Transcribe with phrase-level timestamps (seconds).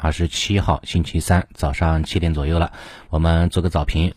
[0.00, 2.72] 二十七号星期三早上七点左右了，
[3.10, 4.14] 我们做个早评。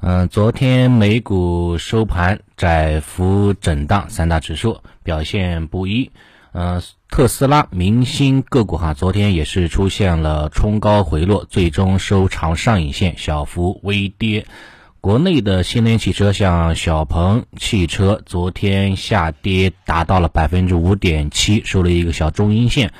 [0.00, 6.10] 嗯，昨天美股收盘窄幅震荡，三大指数表现不一。
[6.52, 14.46] 嗯，特斯拉、明星个股哈，昨天也是出现了冲高回落，最终收长上影线，小幅微跌。
[15.00, 22.92] 国内的新能源汽车，像小鹏汽车，昨天下跌达到了百分之五点七，收了一个小中阴线。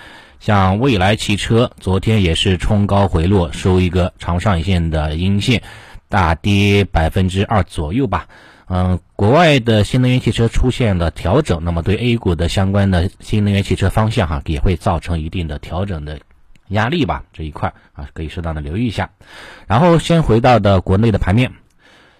[0.46, 5.60] 像蔚来汽车，昨天也是冲高回落，收一个长上影线的阴线，
[6.08, 8.28] 大跌百分之二左右吧。
[8.68, 16.20] 嗯，国外的新能源汽车出现了调整，那么对 A 股的相关的新能源汽车方向哈，也会造成一定的调整的
[16.68, 17.24] 压力吧。
[17.32, 19.10] 这一块啊，可以适当的留意一下。
[19.66, 21.50] 然后先回到的国内的盘面。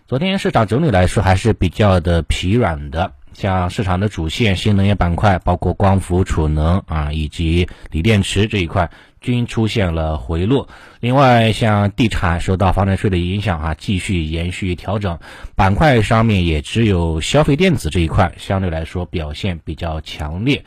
[0.09, 8.91] 昨天市场整体来说还是比较的疲软的，像市场的主线新能源板块，包括光伏、储能啊，以及锂电池这一块，
[9.21, 10.71] 均出现了回落。
[11.01, 15.19] 另外，像地产受到房产税的影响啊，继续延续调整。
[15.55, 20.65] 板块上面也只有消费电子这一块相对来说表现比较强烈。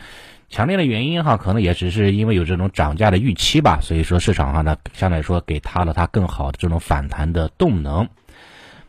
[0.48, 8.08] 强烈的原因哈，可能也只是因为有这种涨价的预期吧，所以说市场上呢，相对来说给它了它更好的这种反弹的动能。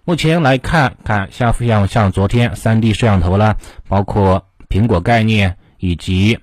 [0.05, 3.57] 目前来看，看像像像昨天三 D 摄像头啦，
[3.89, 6.39] 包括苹果概念以及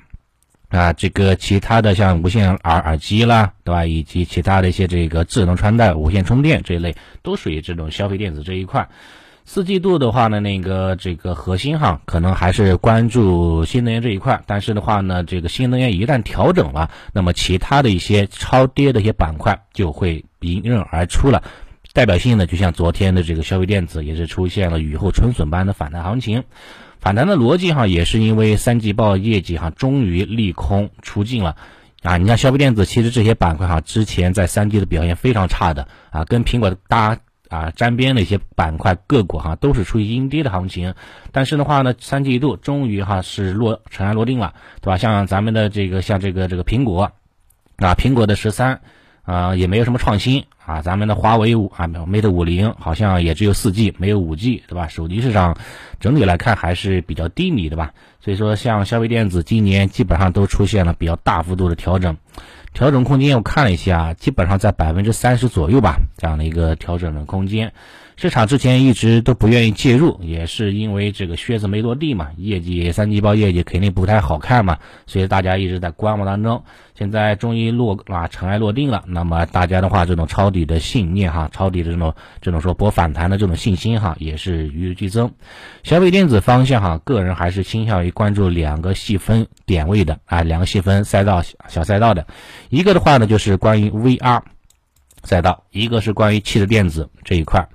[0.69, 3.86] 啊这个其他的像无线耳耳机啦，对吧？
[3.86, 8.88] 以及其他的一些这个智能穿戴、无线充电这一类，都属于这种消费电子这一块。
[9.44, 14.42] 四季度的话呢，那个这个核心哈，可能还是关注新能源这一块。
[14.45, 21.44] 但是的话呢，这个新能源一旦调整了，那么其他的一些超跌的一些板块就会迎刃而出了。
[21.97, 26.43] 代表性的，就像昨天的这个消费电子，也是出现了雨后春笋般的反弹行情。
[26.99, 31.55] 反弹的逻辑哈，也是因为三季报业绩哈，终于利空出尽了
[32.03, 32.17] 啊！
[32.17, 37.17] 你看消费电子，其实这些板块哈，之前在三季的表现非常差的啊，跟苹果搭
[37.49, 40.93] 啊沾边的一些板块个股哈，都是处于阴跌的行情。
[41.31, 44.97] 但是的话呢，三季度终于哈是落尘埃落定了，对吧？
[44.97, 47.11] 像咱们的这个像这个这个苹果
[47.77, 48.81] 啊，苹果的十三。
[49.27, 54.88] 啊，也没有什么创新啊，咱们的华为五啊，Mate 五零好像也只有四 G，没有五 G，对吧？
[54.88, 55.58] 手机市场
[55.99, 57.92] 整体来看还是比较低迷的吧。
[58.21, 62.16] 所以说，像消费电子今年基本上都出现了比较大幅度的调整，
[62.71, 67.73] 调整空间我看了一下，基本上在百分之三十左右吧，这样的一个调整的空间。
[68.20, 76.64] 市场之前一直都不愿意介入，也是因为这个靴子没落地嘛，业绩三季报业绩肯定不太好看嘛，所以大家一直在观望当中。
[76.95, 85.32] 现在终于落啊尘埃落定了，那么大家的话，这种抄底的信念哈，抄底的这种这种说博反弹的这种信心哈，也是与日俱增。
[85.84, 92.26] 消费电子方向哈，个人还是倾向于关注两个细分点位的啊，两个细分赛道小赛道的，
[92.70, 94.42] 一个的话呢就是关于 VR
[95.22, 97.70] 赛道，一个是关于汽车电子这一块。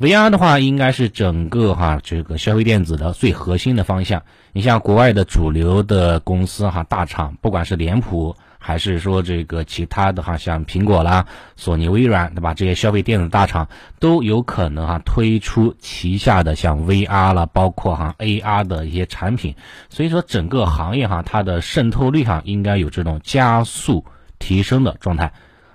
[0.00, 4.22] VR 的话，应该是整个哈这个消费电子的最核心的方向。
[4.54, 12.54] 你像国外的主流的公司哈大厂，不管是脸谱还是说这个其他的哈，像苹果啦、索尼、微软，对吧？
[12.54, 13.68] 这些消费电子大厂
[13.98, 19.54] 都有可能哈推出旗下的像 VR 了，包括哈 AR 的一些产品。
[19.90, 24.02] 所以说，整个行业哈它的渗透率哈应该有这种加速
[24.38, 25.30] 提升的状态。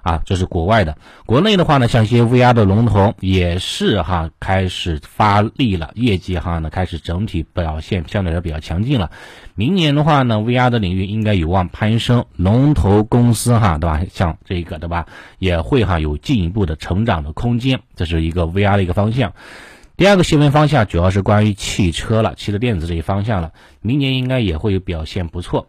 [0.06, 0.96] 啊，这是国外的，
[1.26, 9.10] 国内的话呢，像一些 VR 的龙头也是哈开始发力了，业绩哈呢开始整体表现相对来说比较强劲了。
[9.56, 14.02] 明年的话呢，VR 的领域应该有望攀升，龙头公司哈对吧？
[14.12, 15.08] 像这个对吧，
[15.40, 19.34] 也会哈有进一步的成长的空间，这是一个 VR 的一个方向。
[19.98, 25.68] 第二个新闻方向主要是关于汽车了，汽车电子这一方向了，明年应该也会有表现不错。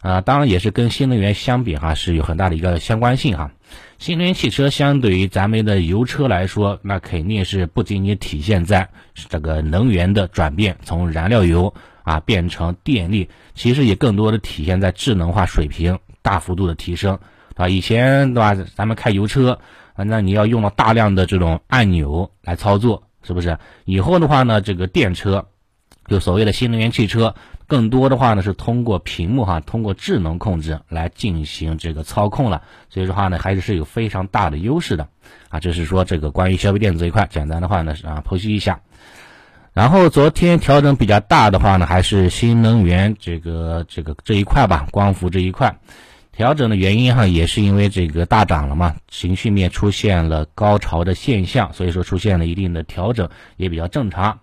[0.00, 3.50] 啊，当然也是跟新能源相比哈，是有很大的一个相关性哈。
[3.98, 17.18] 新能源汽车相对于咱们的油车来说，那肯定是不仅仅体现在这个能源的转变，从燃料油啊变成电力，其实也更多的体现在智能化水平大幅度的提升，
[17.56, 19.58] 啊，以前对吧，咱们开油车，
[19.94, 23.58] 那你要用到大量的这种按钮来操作，是不是？
[23.84, 25.46] 以后的话呢，这个电车，
[26.08, 27.34] 就所谓的新能源汽车。
[27.70, 35.06] 更多的话呢是通过屏幕哈，通过智能控制来进行这个操控了，所以说话呢还是是有非常大的优势的
[35.50, 35.60] 啊。
[35.60, 38.80] 这是说这个关于消费电子这一块，简单的话呢啊剖析一下。
[39.72, 45.78] 然后昨天调整比较大的话呢，还是新能源这个这个这一块吧，光伏这一块
[46.32, 54.40] 调整的原因哈，也是因为这个大涨了嘛，情绪面出现了高潮的现象，所以说出现了一定的调整也比较正常。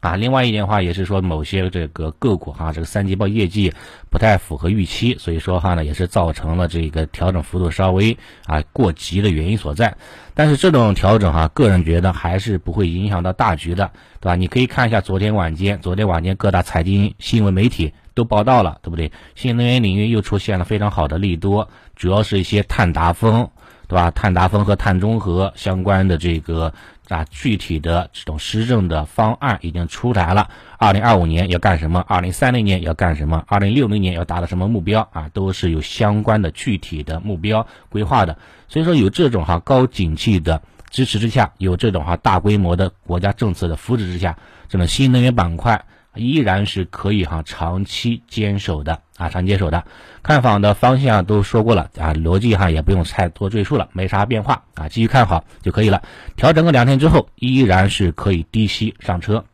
[0.00, 3.72] 啊，另外一点的话也是说某些这个个股哈，这个三季报业绩
[4.10, 8.16] 不太符合预期，所以说话呢也是造成了这个调整幅度稍微
[8.46, 9.96] 啊过急的原因所在。
[10.34, 13.90] 但是这种调整哈，个人觉得还是不会影响到大局的，
[14.20, 14.36] 对吧？
[14.36, 19.10] 你可以看一下昨天晚间，昨天晚间各大财经新闻媒体都报道了，对不对？
[19.34, 23.48] 新能源领域又出现了非常好的利多，主要是一些碳达峰。
[23.88, 24.10] 对吧？
[24.10, 26.74] 碳达峰和碳中和相关的这个
[27.08, 30.50] 啊，具体的这种施政的方案已经出台了。
[30.78, 32.04] 二零二五年要干什么？
[32.06, 33.44] 二零三零年要干什么？
[33.46, 35.30] 二零六零年要达到什么目标啊？
[35.32, 38.38] 都是有相关的具体的目标规划的。
[38.68, 44.36] 所以说，有这种哈高景气的支持之下，有这种哈大规模的国家政策的扶持之下，
[44.68, 45.84] 这种新能源板块。
[46.16, 49.84] 依然是可以哈长期坚守的啊，长期坚守的，
[50.22, 56.02] 看房的方向都说过了啊，逻辑哈也不用太多赘述了，没啥变化啊，继续看好就可以了。
[56.36, 59.44] 调整个两天之后，依然是可以低吸上车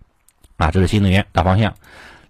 [0.57, 1.75] 啊，这是新能源大方向。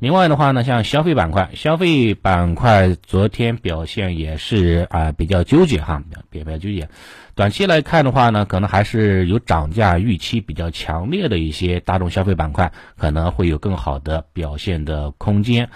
[0.02, 6.88] 另外的话呢，像消费板块，消费板块昨天表现也是啊比较纠结哈，比较比较纠结。
[7.36, 15.68] 短期来看的话呢，可能还是有涨价预期比较强烈的一些大众消费板块，可能会有更好的表现的空间。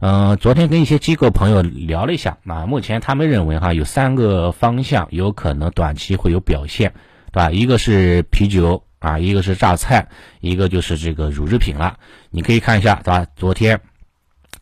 [0.00, 6.94] 嗯，昨天跟一些机构朋友聊了一下，啊，目前他们认为哈有三个方向有可能短期会有表现，
[7.40, 7.50] 啊？
[7.50, 8.84] 一个是啤酒。
[9.00, 10.08] 啊，一个是榨菜，
[10.40, 12.00] 一个就是这个乳制品了。
[12.30, 13.24] 你可以看一下，对吧？
[13.36, 13.80] 昨天，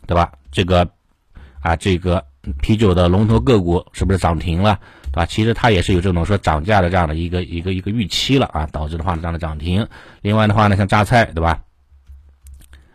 [0.06, 0.31] 对吧？
[0.52, 0.90] 这个
[1.62, 2.23] 啊，这个
[2.61, 4.78] 啤酒的龙头个股是不是涨停了？
[5.05, 5.25] 对吧？
[5.25, 9.88] 其实它也是有这种说涨价的这样的一个一个一个预期了啊，导致的话呢这样的涨停。
[10.20, 11.62] 另外的话呢，像榨菜，对吧？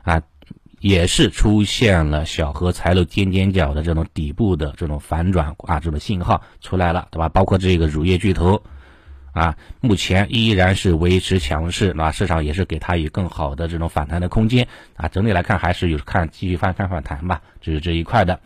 [0.04, 0.22] 啊，
[0.80, 7.30] 也是出现了小荷才露尖尖角的这种底部的这种反转啊，这种信号出来了，对吧？
[7.30, 8.62] 包括这个乳业巨头。
[9.34, 15.08] 啊，目前依然是维持强势，那市场也是给它以更好的这种反弹的空间啊。
[15.08, 18.40] 整体来看，还是有看继续翻看反弹吧，这是这一块的。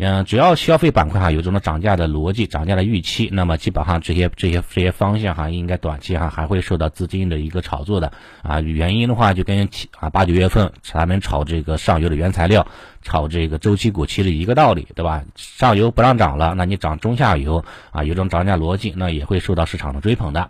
[0.00, 8.12] 嗯，只要消费板块哈有这种涨价的逻辑、涨价的预期，那么基本上这些这些这些方向哈，应该短期哈还会受到资金的一个炒作的
[8.42, 8.60] 啊。
[8.60, 9.68] 原因的话，就跟
[9.98, 12.64] 啊八九月份他们炒这个上游的原材料、
[13.02, 15.24] 炒这个周期股其实一个道理，对吧？
[15.34, 20.48] 上游不让涨了，那你涨中下游啊，有种涨价逻辑，那也会受到市场的追捧的。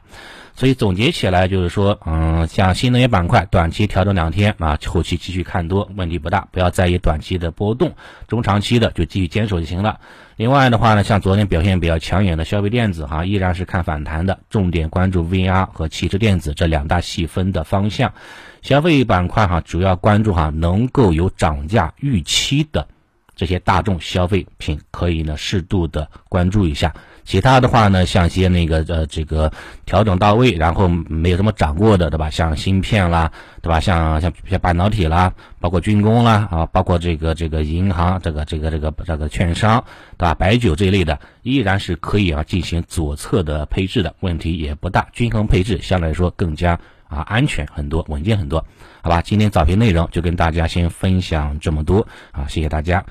[0.59, 7.95] 所以总结起来就是说，嗯，像新能源板块，短期调整两天啊，后期继续看多，问题不大，不要在意短期的波动，
[8.27, 10.01] 中长期的就继续坚守就行了。
[10.35, 18.13] 另外的话呢，像昨天表现比较抢眼的消费电子哈，依然是看反弹的，重点关注 VR 和汽车电子这两大细分的方向。
[18.61, 22.89] 消费板块哈，主要关注哈能够有涨价预期的
[23.37, 26.93] 这些大众消费品，可以呢适度的关注一下。
[27.29, 29.53] 其他的话呢，像一些那个呃，这个
[29.85, 32.31] 调整到位，然后没有什么涨过的，对吧？
[32.31, 33.31] 像芯片啦，
[33.61, 33.79] 对吧？
[33.79, 35.31] 像像像半导体啦，
[35.61, 39.85] 包括军工啦，啊，包括这个这个银行，这个这个这个这个券商，
[40.17, 40.35] 对吧？
[40.35, 48.65] 白酒这一类的，依然是可以啊进行左侧的配置的，问题也不大，均衡配置相对来说更加啊安全很多，稳健很多，
[49.03, 49.21] 好吧？
[49.21, 53.05] 今天早评内容就跟大家先分享这么多啊，谢谢大家。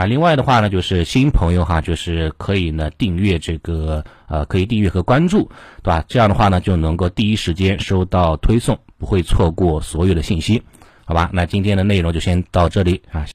[0.00, 5.50] 啊，另外的话呢，就是新朋友哈，就是可以呢订阅这个呃，可以订阅和关注，
[5.82, 6.02] 对吧？
[6.08, 10.62] 这样的话呢，就能够第一时间收到推送，不会错过所有的信息，
[11.04, 11.28] 好吧？
[11.34, 13.26] 那今天的内容就先到这里啊。